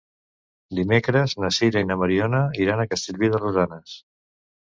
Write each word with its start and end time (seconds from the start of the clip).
Dimecres 0.77 1.35
na 1.43 1.51
Sira 1.57 1.83
i 1.85 1.87
na 1.89 1.99
Mariona 2.05 2.41
iran 2.65 2.83
a 2.85 2.87
Castellví 2.95 3.31
de 3.37 3.43
Rosanes. 3.45 3.95